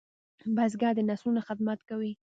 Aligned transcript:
بزګر 0.55 0.93
د 0.95 0.99
نسلونو 1.09 1.41
خدمت 1.47 1.79
کوي 1.89 2.11